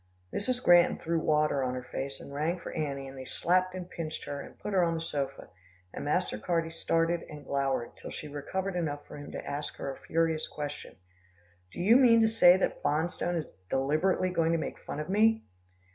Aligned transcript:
Mrs. 0.33 0.63
Granton 0.63 0.97
threw 0.97 1.19
water 1.19 1.61
on 1.61 1.75
her 1.75 1.83
face, 1.83 2.19
and 2.19 2.33
rang 2.33 2.57
for 2.57 2.71
Annie 2.73 3.07
and 3.07 3.15
they 3.15 3.23
slapped 3.25 3.75
and 3.75 3.87
pinched 3.87 4.23
her, 4.25 4.41
and 4.41 4.57
put 4.57 4.73
her 4.73 4.83
on 4.83 4.95
the 4.95 4.99
sofa, 4.99 5.49
and 5.93 6.03
Master 6.03 6.39
Carty 6.39 6.71
stared 6.71 7.11
and 7.11 7.45
glowered, 7.45 7.95
till 7.95 8.09
she 8.09 8.27
recovered 8.27 8.75
enough 8.75 9.05
for 9.05 9.15
him 9.17 9.31
to 9.31 9.45
ask 9.47 9.75
her 9.75 9.91
a 9.93 9.99
furious 10.07 10.47
question, 10.47 10.95
"Do 11.69 11.79
you 11.79 11.97
mean 11.97 12.19
to 12.21 12.27
say 12.27 12.57
that 12.57 12.81
Bonstone 12.81 13.35
is 13.37 13.53
deliberately 13.69 14.31
going 14.31 14.53
to 14.53 14.57
make 14.57 14.83
game 14.87 14.99
of 14.99 15.07
me?" 15.07 15.43